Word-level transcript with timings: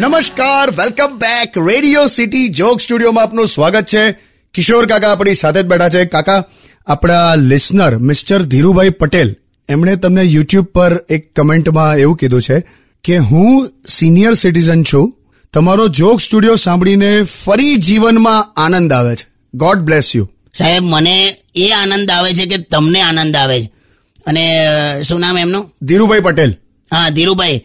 નમસ્કાર 0.00 0.70
welcome 0.70 1.18
back 1.18 1.58
radio 1.58 2.06
city 2.06 2.48
joke 2.48 2.80
સ્ટુડિયોમાં 2.80 3.24
આપનું 3.24 3.48
સ્વાગત 3.48 3.84
છે. 3.84 4.12
કિશોર 4.54 4.86
કાકા 4.86 5.12
આપણી 5.12 5.34
સાથે 5.34 5.62
જ 5.62 5.66
બેઠા 5.66 5.88
છે. 5.88 6.04
કાકા 6.04 6.44
આપણા 6.86 7.34
લિસનર 7.34 7.98
મિસ્ટર 7.98 8.42
ધીરુભાઈ 8.42 8.90
પટેલ 8.90 9.36
એમણે 9.68 9.96
તમને 9.96 10.22
યુટ્યુબ 10.22 10.64
પર 10.64 11.04
એક 11.08 11.34
કમેન્ટમાં 11.34 11.96
એવું 11.96 12.16
કીધું 12.16 12.42
છે 12.42 12.64
કે 13.04 13.16
હું 13.16 13.70
સિનિયર 13.88 14.34
સિટીઝન 14.34 14.82
છું. 14.82 15.16
તમારો 15.52 15.88
જોક 15.88 16.20
સ્ટુડિયો 16.20 16.56
સાંભળીને 16.56 17.22
ફરી 17.22 17.76
જીવનમાં 17.76 18.60
આનંદ 18.60 18.92
આવે 18.92 19.16
છે. 19.16 19.26
ગોડ 19.54 19.78
બ્લેસ 19.78 20.16
યુ 20.16 20.28
સાહેબ 20.54 20.82
મને 20.82 21.36
એ 21.54 21.70
આનંદ 21.70 22.10
આવે 22.10 22.32
છે 22.32 22.46
કે 22.46 22.58
તમને 22.58 23.00
આનંદ 23.00 23.36
આવે 23.36 23.62
છે. 23.62 23.70
અને 24.26 24.62
શું 25.02 25.20
નામ 25.20 25.38
એમનું? 25.38 25.70
ધીરુભાઈ 25.82 26.20
પટેલ. 26.20 26.56
હા 26.92 27.10
ધીરુભાઈ 27.10 27.60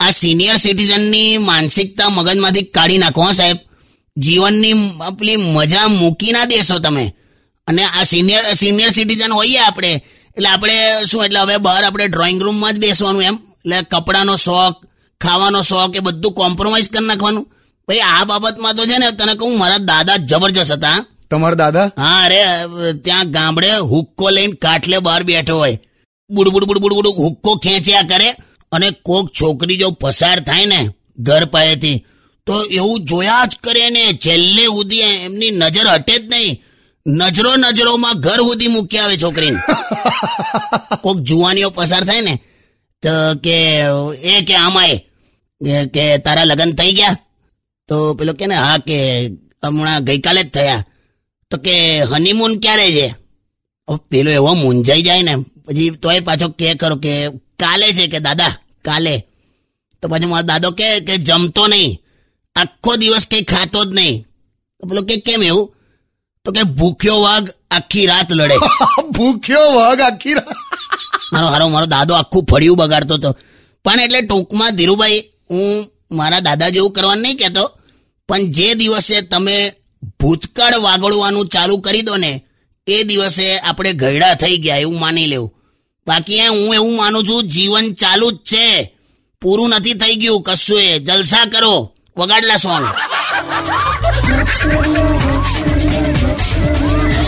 આ 0.00 0.10
સિનિયર 0.10 0.56
સિટીઝનની 0.56 1.38
માનસિકતા 1.38 2.08
મગજમાંથી 2.08 2.62
કાઢી 2.62 2.98
નાખો 2.98 3.22
હો 3.22 3.32
સાહેબ. 3.32 3.56
જીવનની 4.18 4.72
પેલી 5.18 5.36
મજા 5.36 5.86
મૂકી 5.86 6.32
ના 6.32 6.44
દેશો 6.44 6.78
તમે. 6.78 7.14
અને 7.66 7.84
આ 7.84 8.02
સિનિયર 8.02 8.54
સિનિયર 8.54 8.90
સિટીઝન 8.90 9.32
હોઈએ 9.32 9.58
આપણે. 9.58 10.02
એટલે 10.36 10.48
આપણે 10.48 11.04
શું 11.10 11.24
એટલે 11.24 11.40
હવે 11.40 11.56
બહાર 11.56 11.84
આપણે 11.84 12.08
ડ્રોઈંગ 12.08 12.42
રૂમમાં 12.42 12.74
જ 12.74 12.80
બેસવાનું 12.80 13.22
એમ. 13.22 13.34
એટલે 13.34 13.82
કપડાનો 13.82 14.36
શોખ 14.36 14.84
ખાવાનો 15.20 15.62
શોખ 15.62 15.96
એ 15.96 15.98
બધું 15.98 16.32
કોમ્પ્રોમાઇઝ 16.32 16.90
કરી 16.90 17.06
નાખવાનું. 17.06 17.44
ભાઈ 17.88 17.98
આ 17.98 18.24
બાબતમાં 18.24 18.74
તો 18.74 18.86
છે 18.86 18.98
ને 18.98 19.10
તને 19.10 19.34
કહું 19.34 19.58
મારા 19.58 19.78
દાદા 19.78 20.16
જબરજસ્ત 20.16 20.72
હતા. 20.72 21.04
તમારા 21.30 21.54
દાદા? 21.54 21.90
હા 21.98 22.24
અરે 22.24 22.44
ત્યાં 23.04 23.30
ગામડે 23.30 23.76
હુક્કો 23.76 24.30
લઈને 24.30 24.52
કાટલે 24.52 24.98
બહાર 24.98 25.22
બેઠો 25.22 25.56
હોય. 25.56 25.78
બુડ 26.30 26.48
બુડ 26.48 26.64
બુડ 26.64 26.78
બુડ 26.78 26.92
બુડ 26.92 27.06
હુક્કો 27.06 27.56
ખેંચ્યા 27.56 28.02
કરે. 28.02 28.34
અને 28.72 28.90
કોક 28.90 29.30
છોકરી 29.40 29.76
જો 29.76 29.90
પસાર 29.90 30.40
થાય 30.40 30.64
ને 30.64 30.88
ઘર 31.18 31.44
પાસેથી 31.44 32.04
તો 32.46 32.54
એવું 32.62 33.04
જોયા 33.04 33.44
જ 33.44 33.56
કરે 33.62 33.90
ને. 33.90 34.04
છેલ્લે 34.26 34.64
સુધી 34.66 34.98
એમની 34.98 35.50
નજર 35.50 35.86
હટે 35.88 36.14
જ 36.18 36.24
નહીં. 36.32 36.62
નજરો 37.06 37.56
નજરોમાં 37.56 38.20
ઘર 38.20 38.36
સુધી 38.36 38.66
મૂકી 38.66 38.98
આવે 38.98 39.16
છોકરીને. 39.16 39.60
કોક 41.02 41.18
જુવાનીઓ 41.18 41.70
પસાર 41.70 42.04
થાય 42.04 42.20
ને 42.20 42.34
તો 43.02 43.12
કે 43.44 43.56
એ 44.22 44.42
કે 44.42 44.54
આમાં 44.54 44.98
કે 45.94 46.18
તારા 46.18 46.44
લગ્ન 46.44 46.72
થઈ 46.72 46.92
ગયા? 46.92 47.16
તો 47.88 48.14
પેલો 48.14 48.32
કે 48.32 48.46
ને 48.46 48.54
હા 48.54 48.78
કે 48.78 48.98
હમણાં 49.64 50.04
ગઈકાલે 50.04 50.42
જ 50.42 50.50
થયા. 50.50 50.84
તો 51.50 51.56
કે 51.56 52.02
હનીમૂન 52.02 52.60
ક્યારે 52.60 52.88
છે? 52.92 53.06
પેલો 54.10 54.30
એવો 54.30 54.54
મૂંઝાઈ 54.54 55.02
જાય 55.02 55.22
ને. 55.22 55.34
પછી 55.66 55.90
તોય 55.90 56.20
પાછો 56.20 56.48
કે 56.48 56.74
કરો 56.74 56.96
કે 56.96 57.12
કાલે 57.58 57.92
છે 57.92 58.06
કે 58.06 58.18
દાદા 58.20 58.52
કાલે. 58.84 59.26
તો 60.02 60.08
પછી 60.08 60.26
મારો 60.26 60.42
દાદો 60.42 60.70
કે 60.70 61.00
કે 61.00 61.14
જમતો 61.18 61.66
નહીં. 61.66 61.98
આખો 62.56 62.96
દિવસ 62.96 63.26
કઈ 63.26 63.44
ખાતો 63.44 63.84
જ 63.84 63.94
નહીં. 63.94 64.26
તો 64.80 64.86
પેલો 64.88 65.02
કે 65.02 65.16
કેમ 65.16 65.42
એવું? 65.42 65.72
તો 66.44 66.52
કે 66.52 66.62
ભૂખ્યો 66.62 67.20
વાઘ 67.22 67.48
આખી 67.70 68.06
રાત 68.06 68.32
લડે. 68.32 68.56
ભૂખ્યો 69.16 69.68
વાઘ 69.74 70.00
આખી 70.00 70.34
રાત. 70.34 70.48
મારો 71.32 71.46
હારો 71.46 71.68
મારો 71.68 71.86
દાદો 71.86 72.14
આખું 72.14 72.44
ફળિયું 72.44 72.76
બગાડતો 72.76 73.14
હતો. 73.14 73.30
પણ 73.84 74.00
એટલે 74.00 74.20
ટૂંકમાં 74.20 74.76
ધીરુભાઈ 74.76 75.20
હું 75.50 75.86
મારા 76.12 76.40
દાદા 76.40 76.68
જેવું 76.68 76.92
કરવાનું 76.92 77.22
નહીં 77.22 77.38
કહેતો 77.38 77.64
પણ 78.28 78.50
જે 78.50 78.74
દિવસે 78.74 79.16
તમે 79.22 79.56
ભૂતકાળ 80.20 80.74
વાગડવાનું 80.80 81.48
ચાલુ 81.48 81.78
કરી 81.78 82.02
દો 82.02 82.16
ને 82.16 82.32
એ 82.86 83.04
દિવસે 83.04 83.46
આપણે 83.58 83.92
ગયડા 83.92 84.34
થઈ 84.34 84.56
ગયા 84.58 84.76
એવું 84.76 85.00
માની 85.00 85.26
લેવું. 85.26 85.55
બાકી 86.06 86.46
હું 86.46 86.74
એવું 86.74 86.96
માનું 86.96 87.24
છું, 87.28 87.42
જીવન 87.42 87.94
ચાલુ 87.94 88.30
જ 88.30 88.36
છે. 88.36 88.94
પૂરું 89.40 89.68
નથી 89.68 89.92
થઈ 89.92 90.14
ગયું 90.14 90.42
કશું 90.42 90.80
એ 90.80 90.98
જલસા 90.98 91.44
કરો. 91.44 91.92
વગાડલા 92.16 92.56
સોંગ. 92.56 92.86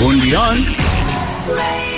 On 0.06 1.97